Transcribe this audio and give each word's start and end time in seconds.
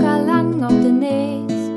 locker 0.00 0.22
lang 0.24 0.62
auf 0.62 0.70
den 0.70 1.00
Näs. 1.00 1.70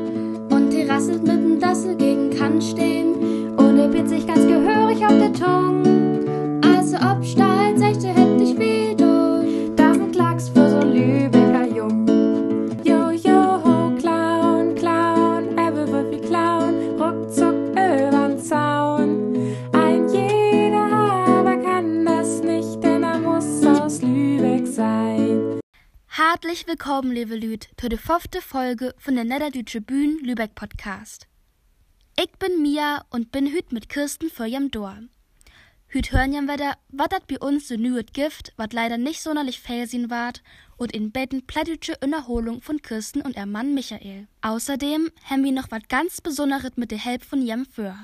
Und 0.50 0.70
die 0.72 0.84
rasselt 0.84 1.23
mit 1.23 1.34
dem 1.34 1.60
Dassel 1.60 1.96
gegen 1.96 2.30
Kant 2.30 2.64
stehen. 2.64 3.55
Und 3.58 3.78
er 3.78 3.88
bitt 3.88 4.10
sich 4.10 4.26
ganz 4.28 4.46
gehörig 4.46 5.05
auf 5.05 5.18
der 5.18 5.34
Tongue. 5.34 5.93
Hartlich 26.16 26.67
willkommen, 26.67 27.12
liebe 27.12 27.35
Lüd, 27.35 27.70
zu 27.76 27.90
der 27.90 27.98
fünfte 27.98 28.40
Folge 28.40 28.94
von 28.99 29.16
der 29.16 29.23
Niederdeutsche 29.23 29.81
Bühn 29.81 30.20
Lübeck 30.20 30.54
Podcast. 30.54 31.26
Ich 32.16 32.31
bin 32.34 32.62
Mia 32.62 33.04
und 33.09 33.31
bin 33.31 33.48
hüt 33.48 33.71
mit 33.71 33.90
Kirsten 33.90 34.30
für 34.30 34.45
jam 34.45 34.70
Dor. 34.70 34.95
Hüt 35.88 36.12
hören 36.12 36.31
jam 36.31 36.48
wieder, 36.48 36.77
wat 36.90 37.13
dat 37.13 37.26
bei 37.26 37.40
uns 37.40 37.68
so 37.68 37.77
nüet 37.77 38.13
Gift, 38.13 38.54
wat 38.57 38.73
leider 38.73 38.99
nicht 38.99 39.23
sonderlich 39.23 39.59
felsin 39.59 40.12
ward, 40.12 40.44
und 40.77 40.91
in 40.91 41.12
Betten 41.12 41.48
plattdeutsche 41.48 41.98
Unerholung 42.04 42.62
von 42.62 42.80
Kirsten 42.84 43.23
und 43.23 43.35
ihr 43.35 43.48
Mann 43.48 43.73
Michael. 43.73 44.27
Außerdem 44.41 45.09
haben 45.23 45.43
wir 45.43 45.52
noch 45.52 45.71
wat 45.71 45.90
ganz 45.90 46.21
Besonderes 46.21 46.73
mit 46.76 46.91
der 46.91 46.99
Help 46.99 47.23
von 47.23 47.41
jam 47.41 47.66
für. 47.66 47.98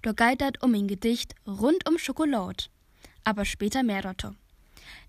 Da 0.00 0.12
geht 0.12 0.40
dat 0.40 0.62
um 0.62 0.72
ein 0.72 0.88
Gedicht 0.88 1.34
rund 1.46 1.86
um 1.86 1.98
Schokolade. 1.98 2.64
Aber 3.22 3.44
später 3.44 3.82
mehr 3.82 4.00
dazu. 4.00 4.34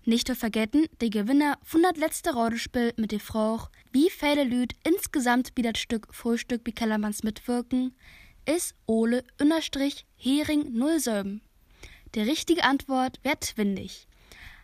Nicht 0.04 0.26
zu 0.26 0.34
vergessen, 0.34 0.86
der 1.00 1.10
Gewinner 1.10 1.58
von 1.62 1.82
das 1.82 1.96
letzte 1.96 2.34
Rodespiel 2.34 2.92
mit 2.96 3.12
der 3.12 3.20
Frau, 3.20 3.68
wie 3.92 4.10
viele 4.10 4.44
Lüd 4.44 4.74
insgesamt 4.84 5.54
bei 5.54 5.62
das 5.62 5.78
Stück 5.78 6.08
Frühstück 6.10 6.64
bei 6.64 6.72
Kellermanns 6.72 7.22
mitwirken, 7.22 7.94
ist 8.46 8.74
Ole 8.86 9.24
Unterstrich 9.40 10.04
Hering 10.16 10.74
07. 10.98 11.40
Die 12.14 12.20
richtige 12.20 12.64
Antwort 12.64 13.20
wär 13.22 13.38
twindig. 13.38 14.06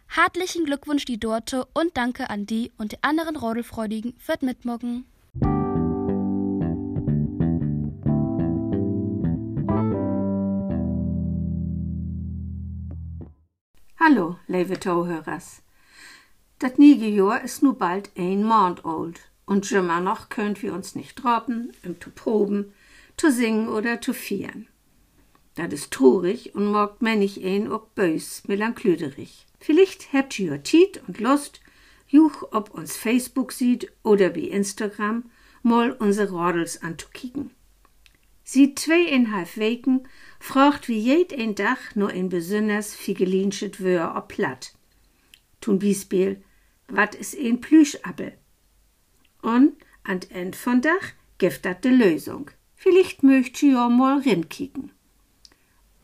Hartlichen 0.08 0.64
Glückwunsch 0.64 1.04
die 1.04 1.20
Dorte 1.20 1.66
und 1.74 1.96
danke 1.96 2.30
an 2.30 2.46
die 2.46 2.72
und 2.78 2.92
die 2.92 3.02
anderen 3.02 3.36
Rodelfreudigen 3.36 4.14
fürs 4.18 4.42
Mitmocken. 4.42 5.04
Hallo, 14.00 14.36
liebe 14.46 14.78
Zuhörers. 14.78 15.60
Das 16.60 16.78
niege 16.78 17.08
Jahr 17.08 17.42
ist 17.42 17.64
nu 17.64 17.72
bald 17.72 18.12
ein 18.16 18.44
Monat 18.44 18.84
alt 18.84 19.28
und 19.44 19.72
immer 19.72 20.00
noch 20.00 20.28
könnt 20.28 20.62
wir 20.62 20.72
uns 20.72 20.94
nicht 20.94 21.16
droppen, 21.16 21.72
um 21.84 22.00
zu 22.00 22.10
proben, 22.10 22.72
zu 23.16 23.32
singen 23.32 23.66
oder 23.66 24.00
zu 24.00 24.14
feiern. 24.14 24.68
Das 25.56 25.72
ist 25.72 25.90
traurig 25.90 26.54
und 26.54 26.70
mag 26.70 27.02
manch 27.02 27.44
ein 27.44 27.72
auch 27.72 27.86
bös, 27.96 28.44
melanklöderig. 28.46 29.46
Vielleicht 29.58 30.12
habt 30.12 30.38
ihr 30.38 30.62
Tiet 30.62 31.02
und 31.08 31.18
Lust, 31.18 31.60
juch 32.06 32.44
ob 32.52 32.70
uns 32.70 32.96
Facebook 32.96 33.50
sieht 33.50 33.90
oder 34.04 34.36
wie 34.36 34.48
Instagram, 34.48 35.24
mal 35.64 35.90
unsere 35.90 36.30
Rodels 36.30 36.80
anzukicken. 36.82 37.50
Sieht 38.50 38.78
zweieinhalb 38.78 39.58
Weken, 39.58 40.08
fragt 40.40 40.88
wie 40.88 40.98
jed 40.98 41.38
ein 41.38 41.54
Dach 41.54 41.94
nur 41.94 42.08
ein 42.08 42.30
besonders 42.30 42.94
figelinschet 42.94 43.78
Wör 43.78 44.16
ob 44.16 44.28
platt. 44.28 44.72
Tun 45.60 45.78
Beispiel, 45.78 46.42
wat 46.86 47.14
is 47.14 47.36
ein 47.36 47.60
Plüschappel? 47.60 48.32
Und 49.42 49.74
an 50.02 50.20
End 50.30 50.56
von 50.56 50.80
Dach 50.80 51.12
gibt 51.36 51.66
dat 51.66 51.84
de 51.84 51.92
Lösung. 51.92 52.50
Vielleicht 52.74 53.22
möcht 53.22 53.62
ihr 53.62 53.86
mal 53.90 54.20
rinkicken. 54.20 54.92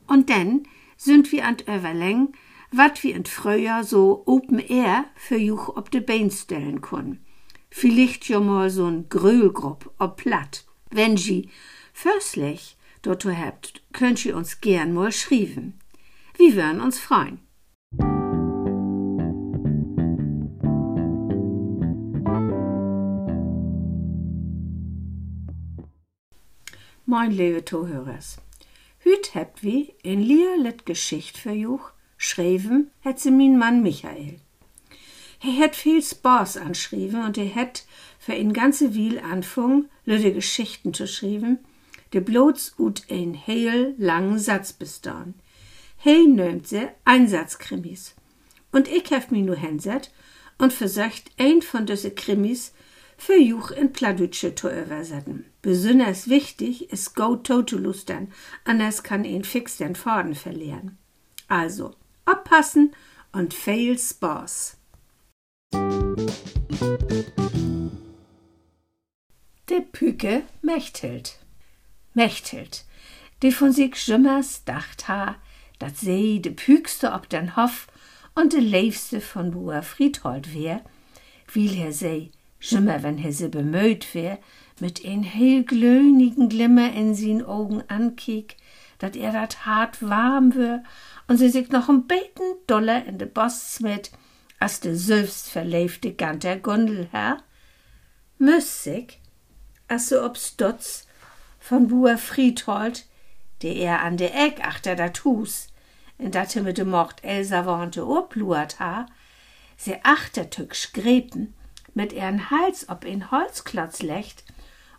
Und 0.06 0.28
dann 0.28 0.69
sind 0.99 1.32
wir 1.32 1.47
an 1.47 1.56
Överläng, 1.66 2.34
wat 2.71 3.03
wir 3.03 3.16
in 3.16 3.25
Frühjahr 3.25 3.84
so 3.84 4.22
Open 4.26 4.59
Air 4.59 5.06
für 5.16 5.38
Juch 5.38 5.71
ob 5.78 5.91
de 5.91 6.03
Bein 6.03 6.31
stellen 6.31 6.82
können. 6.82 7.25
Vielleicht 7.71 8.28
ja 8.28 8.38
mal 8.38 8.69
so'n 8.69 9.09
Grölgrupp 9.09 9.94
ob 9.99 10.19
platt. 10.19 10.66
Wenn 10.91 11.16
sie 11.16 11.49
Förstlich, 11.97 12.77
dort 13.03 13.25
habt, 13.25 13.82
könnt 13.93 14.22
ihr 14.27 14.37
uns 14.37 14.60
gern 14.60 14.93
mal 14.93 15.12
schreiben. 15.12 15.78
Wir 16.37 16.55
würden 16.56 16.81
uns 16.81 16.99
freuen. 16.99 17.38
Moin, 27.06 27.31
liebe 27.31 27.65
Zuhörers. 27.65 28.38
Hüt 28.99 29.34
habt 29.37 29.62
wie 29.62 29.94
in 30.03 30.21
Lierlet 30.21 30.84
Geschicht 30.84 31.38
für 31.38 31.53
Juch, 31.53 31.93
schreiben 32.19 32.91
hat 33.05 33.21
sie 33.21 33.31
min 33.31 33.56
Mann 33.56 33.82
Michael. 33.82 34.41
Er 35.41 35.65
hat 35.65 35.76
viel 35.76 36.03
Spaß 36.03 36.56
anschrieben 36.56 37.25
und 37.25 37.38
er 37.38 37.55
hat 37.55 37.84
für 38.19 38.34
ihn 38.34 38.53
ganze 38.53 38.94
Wiel 38.94 39.21
anfangen, 39.21 39.88
lüde 40.05 40.32
Geschichten 40.32 40.93
zu 40.93 41.06
schreiben, 41.06 41.61
de 42.14 42.20
bloß 42.20 42.75
ut 42.78 43.02
ein 43.10 43.34
heel 43.34 43.94
langen 43.98 44.38
Satz 44.38 44.72
bestaan. 44.72 45.34
He 45.97 46.26
nömt 46.26 46.69
se 46.69 46.91
Einsatzkrimis. 47.04 48.14
Und 48.70 48.88
ich 48.88 49.10
hef 49.10 49.30
mi 49.30 49.42
nu 49.42 49.54
hinset 49.54 50.12
und 50.58 50.72
versucht 50.72 51.30
ein 51.38 51.62
von 51.62 51.86
diese 51.86 52.10
Krimis 52.10 52.72
für 53.16 53.36
Juch 53.36 53.70
in 53.70 53.92
Pladütsche 53.92 54.54
zu 54.54 54.69
übersetzen. 54.69 55.47
Besonders 55.62 56.28
wichtig 56.28 56.92
ist 56.92 57.14
Go 57.14 57.36
Totolustern, 57.36 58.32
anders 58.64 59.02
kann 59.02 59.25
ihn 59.25 59.44
fix 59.44 59.76
den 59.78 59.94
Faden 59.94 60.34
verlieren. 60.34 60.98
Also, 61.48 61.94
abpassen 62.25 62.92
und 63.32 63.54
viel 63.54 63.98
Spaß. 63.98 64.76
Der 69.70 69.81
Püke 69.92 70.42
Mechthild. 70.62 71.44
Mechthild, 72.14 72.84
die 73.42 73.52
von 73.52 73.72
sich 73.72 73.97
schimmers 73.97 74.64
dacht 74.64 75.08
ha, 75.08 75.36
dat 75.78 75.97
sie 75.97 76.41
de 76.41 76.52
pügste 76.52 77.12
ob 77.12 77.28
den 77.28 77.56
Hof 77.56 77.88
und 78.34 78.52
de 78.52 78.60
leifste 78.60 79.20
von 79.20 79.50
Bua 79.50 79.82
Friedhold 79.82 80.54
wär, 80.54 80.82
will 81.52 81.76
er 81.76 81.92
sei, 81.92 82.30
schimmer, 82.58 83.02
wenn 83.02 83.19
er 83.19 83.32
se 83.32 83.48
bemüht 83.48 84.14
wär, 84.14 84.38
mit 84.80 85.04
ein 85.04 85.22
hell 85.22 85.64
glöhnigen 85.64 86.48
Glimmer 86.48 86.92
in 86.92 87.14
sin 87.14 87.44
Augen 87.44 87.82
ankiek, 87.88 88.56
dat 88.98 89.16
er 89.16 89.32
dat 89.32 89.66
hart 89.66 90.00
warm 90.02 90.54
wär 90.54 90.82
und 91.28 91.38
sie 91.38 91.48
sich 91.48 91.70
noch 91.70 91.88
ein 91.88 92.06
beten 92.06 92.54
Dollar 92.66 93.04
in 93.04 93.19
de 93.19 93.26
Boss 93.26 93.75
smet, 93.75 94.10
as 94.58 94.81
de 94.81 94.94
selbst 94.94 95.50
verleifte 95.50 96.12
ganter 96.12 96.56
Gundelherr. 96.56 97.38
Müssig, 98.38 99.20
as 99.88 100.08
so 100.08 100.25
ob 100.25 100.36
Stutz, 100.36 101.03
von 101.64 101.88
Buer 101.88 102.19
Friedhold, 102.19 103.06
der 103.62 103.75
er 103.76 104.02
an 104.02 104.19
der 104.19 104.34
Eck 104.34 104.62
achter 104.62 104.97
dat 104.97 105.25
Hus, 105.25 105.69
in 106.19 106.30
dat 106.30 106.54
er 106.54 106.62
mit 106.62 106.76
dem 106.76 106.91
Mord 106.91 107.25
Elsa 107.25 107.64
warnte 107.64 108.06
obluert 108.06 108.78
ha, 108.80 109.06
se 109.78 109.98
achtertück 110.04 110.76
schgreten, 110.76 111.54
mit 111.94 112.12
ihren 112.12 112.50
Hals 112.50 112.91
ob 112.91 113.06
in 113.06 113.30
Holzklotz 113.30 114.02
lecht 114.02 114.44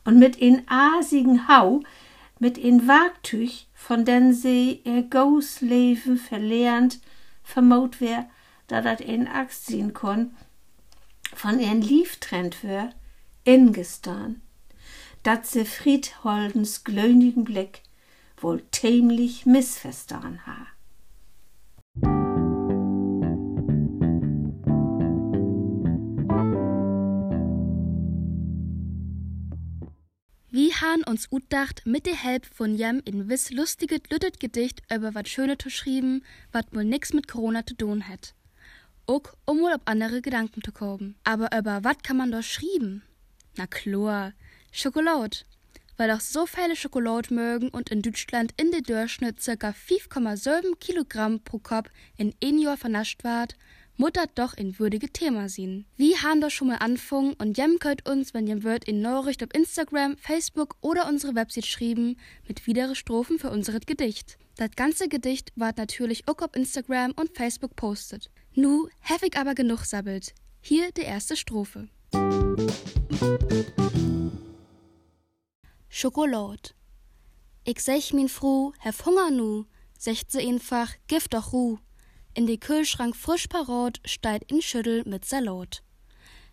und 0.05 0.17
mit 0.17 0.37
in 0.37 0.67
asigen 0.67 1.47
Hau, 1.47 1.83
mit 2.39 2.57
in 2.57 2.87
Wagtüch, 2.87 3.67
von 3.75 4.03
den 4.03 4.33
sie 4.33 4.81
ihr 4.85 5.03
Gausleben 5.03 6.17
verlehrend, 6.17 6.99
vermut 7.43 8.01
wär, 8.01 8.27
da 8.65 8.81
dat 8.81 9.01
in 9.01 9.27
Axt 9.27 9.67
ziehen 9.67 9.93
kon, 9.93 10.35
von 11.31 11.59
ihren 11.59 11.83
Lief 11.83 12.19
trennt 12.19 12.63
wär, 12.63 12.89
ingestan 13.43 14.41
dat 15.25 15.47
se 15.47 15.65
Friedholdens 15.65 16.83
glöhnigen 16.83 17.43
Blick 17.43 17.81
wohl 18.37 18.61
tämlich 18.69 19.45
missverstanden 19.45 20.45
ha. 20.45 20.67
Wie 30.51 30.71
han 30.73 31.03
uns 31.03 31.27
utdacht 31.31 31.81
mit 31.85 32.05
der 32.05 32.13
Help 32.13 32.45
von 32.45 32.75
Jem 32.75 33.01
in 33.03 33.27
wiss 33.27 33.49
lustiget 33.49 34.11
lüttet 34.11 34.39
Gedicht 34.39 34.83
über 34.93 35.15
wat 35.15 35.27
Schöne 35.27 35.57
zu 35.57 35.71
schrieben, 35.71 36.23
wat 36.51 36.73
wohl 36.73 36.85
nix 36.85 37.13
mit 37.13 37.27
Corona 37.27 37.65
zu 37.65 37.75
tun 37.75 38.07
hat. 38.07 38.35
Ook 39.07 39.35
um 39.45 39.59
wohl 39.59 39.73
auf 39.73 39.81
andere 39.85 40.21
Gedanken 40.21 40.61
zu 40.63 40.71
kommen. 40.71 41.15
Aber 41.23 41.49
über 41.57 41.83
wat 41.83 42.03
kann 42.03 42.17
man 42.17 42.31
doch 42.31 42.43
schrieben? 42.43 43.01
Na 43.57 43.65
klar, 43.65 44.33
Schokolade. 44.75 45.37
Weil 45.97 46.11
auch 46.11 46.19
so 46.19 46.45
viele 46.45 46.75
Schokolade 46.75 47.33
mögen 47.33 47.69
und 47.69 47.89
in 47.89 48.01
Deutschland 48.01 48.53
in 48.57 48.71
der 48.71 48.81
Durchschnitt 48.81 49.37
ca. 49.37 49.69
5,7 49.69 50.75
Kilogramm 50.79 51.39
pro 51.39 51.59
Kopf 51.59 51.89
in 52.17 52.33
ein 52.43 52.59
Jahr 52.59 52.75
vernascht 52.75 53.23
ward, 53.23 53.55
muttert 53.95 54.31
doch 54.35 54.53
in 54.53 54.77
würdige 54.77 55.09
Thema 55.09 55.47
sehen. 55.47 55.85
Wie 55.95 56.17
haben 56.17 56.41
doch 56.41 56.49
schon 56.49 56.67
mal 56.67 56.79
anfangen 56.79 57.33
und 57.35 57.57
jem 57.57 57.79
könnt 57.79 58.05
uns, 58.09 58.33
wenn 58.33 58.47
jem 58.47 58.63
wird, 58.63 58.83
in 58.83 58.99
Nachricht 58.99 59.41
auf 59.41 59.53
Instagram, 59.53 60.17
Facebook 60.17 60.75
oder 60.81 61.07
unsere 61.07 61.35
Website 61.35 61.65
schreiben 61.65 62.17
mit 62.45 62.67
widere 62.67 62.95
Strophen 62.95 63.39
für 63.39 63.51
unser 63.51 63.79
Gedicht. 63.79 64.37
Das 64.57 64.71
ganze 64.75 65.07
Gedicht 65.07 65.53
ward 65.55 65.77
natürlich 65.77 66.27
auch 66.27 66.39
auf 66.39 66.53
Instagram 66.53 67.13
und 67.15 67.33
Facebook 67.37 67.77
postet. 67.77 68.29
Nu 68.53 68.89
heftig 68.99 69.37
aber 69.37 69.55
genug 69.55 69.85
sabbelt. 69.85 70.33
Hier 70.59 70.91
die 70.91 71.03
erste 71.03 71.37
Strophe. 71.37 71.87
Schokolad. 75.97 76.75
Ich 77.63 77.79
sech 77.79 78.11
min 78.11 78.27
Fru, 78.27 78.73
hef 78.79 79.05
Hunger 79.05 79.31
nu, 79.31 79.63
secht 79.97 80.29
se 80.29 80.39
einfach, 80.39 80.91
gift 81.07 81.33
doch 81.33 81.53
Ruh. 81.53 81.77
In 82.33 82.47
die 82.47 82.59
Kühlschrank 82.59 83.15
frisch 83.15 83.47
parat, 83.47 84.01
steit 84.03 84.43
in 84.51 84.61
Schüttel 84.61 85.03
mit 85.05 85.23
Salat. 85.23 85.83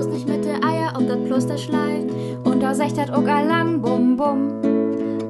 bloß 0.00 0.14
nicht 0.14 0.28
mit 0.28 0.46
der 0.46 0.64
Eier 0.64 0.96
auf 0.96 1.04
das 1.06 1.18
Kloster 1.26 1.58
schleicht, 1.58 2.06
und 2.44 2.62
da 2.62 2.74
secht 2.74 2.98
hat 2.98 3.10
auch 3.10 3.22
lang 3.22 3.82
bum 3.82 4.16
bum. 4.16 4.48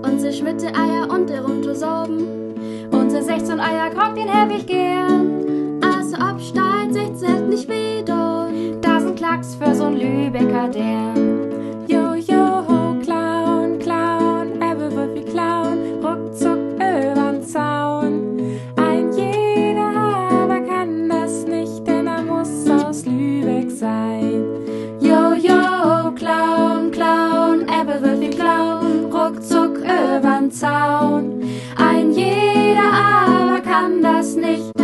Und 0.03 0.21
sich 0.21 0.45
mit 0.45 0.63
der 0.63 0.77
Eier 0.77 1.11
und 1.11 1.29
der 1.29 1.43
rum 1.43 1.61
zu 1.61 1.75
sorben, 1.75 2.55
und 2.93 3.11
sie 3.11 3.21
16 3.21 3.59
Eier 3.59 3.91
kocht 3.91 4.17
den 4.17 4.29
ewig 4.29 4.67
gern. 4.69 5.81
Also 5.83 6.17
absteigt, 6.17 6.93
secht 6.93 7.19
selten 7.19 7.49
nicht 7.49 7.69
wieder, 7.69 8.49
da 8.81 9.01
sind 9.01 9.17
Klacks 9.17 9.57
für 9.57 9.73
so'n 9.73 9.97
Lübecker 9.97 10.69
Dern. 10.69 11.10
Zaun. 30.61 31.43
Ein 31.75 32.13
jeder 32.13 32.93
aber 32.93 33.61
kann 33.63 34.03
das 34.03 34.35
nicht. 34.35 34.80